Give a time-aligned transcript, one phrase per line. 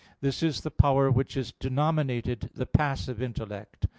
[0.19, 3.85] This is the power which is denominated the passive intellect.